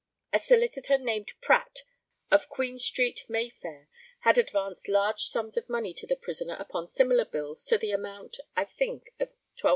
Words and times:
A 0.33 0.39
solicitor 0.39 0.97
named 0.97 1.33
Pratt, 1.41 1.83
of 2.31 2.49
Queen 2.49 2.79
street, 2.79 3.23
Mayfair, 3.29 3.87
had 4.21 4.39
advanced 4.39 4.87
large 4.87 5.25
sums 5.25 5.57
of 5.57 5.69
money 5.69 5.93
to 5.93 6.07
the 6.07 6.15
prisoner 6.15 6.55
upon 6.57 6.87
similar 6.87 7.23
bills 7.25 7.63
to 7.65 7.77
the 7.77 7.91
amount, 7.91 8.37
I 8.55 8.65
think 8.65 9.11
of 9.19 9.29
£12,500. 9.61 9.69